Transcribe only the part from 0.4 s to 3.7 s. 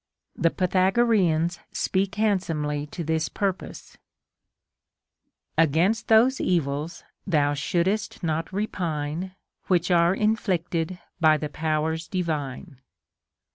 Pythagoreans speak handsomely to this pur